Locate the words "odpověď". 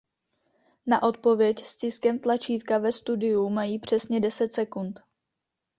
1.03-1.65